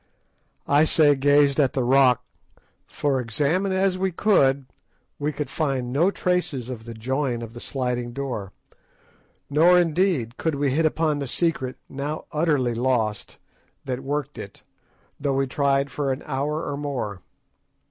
[0.67, 2.23] I say gazed at the "rock,"
[2.87, 4.65] for, examine as we could,
[5.19, 8.51] we could find no traces of the join of the sliding door;
[9.47, 13.37] nor, indeed, could we hit upon the secret, now utterly lost,
[13.85, 14.63] that worked it,
[15.19, 17.21] though we tried for an hour or more.